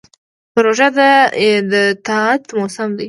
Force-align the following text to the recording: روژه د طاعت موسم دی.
روژه 0.63 0.87
د 1.71 1.73
طاعت 2.07 2.43
موسم 2.57 2.89
دی. 2.91 2.99